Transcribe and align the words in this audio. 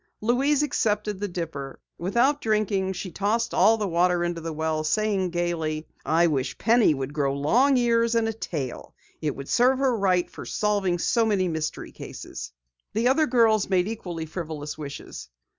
Louise 0.19 0.63
accepted 0.63 1.19
the 1.19 1.27
dipper. 1.27 1.79
Without 1.99 2.41
drinking, 2.41 2.91
she 2.91 3.11
tossed 3.11 3.53
all 3.53 3.77
the 3.77 3.87
water 3.87 4.23
into 4.23 4.41
the 4.41 4.51
well, 4.51 4.83
saying 4.83 5.29
gaily: 5.29 5.85
"I 6.03 6.25
wish 6.25 6.57
Penny 6.57 6.95
would 6.95 7.13
grow 7.13 7.35
long 7.35 7.77
ears 7.77 8.15
and 8.15 8.27
a 8.27 8.33
tail! 8.33 8.95
It 9.21 9.35
would 9.35 9.47
serve 9.47 9.77
her 9.77 9.95
right 9.95 10.27
for 10.27 10.43
solving 10.43 10.97
so 10.97 11.23
many 11.23 11.47
mystery 11.47 11.91
cases!" 11.91 12.51
The 12.93 13.09
other 13.09 13.27
girls 13.27 13.69
made 13.69 13.87
equally 13.87 14.25
frivolous 14.25 14.75
wishes. 14.75 15.29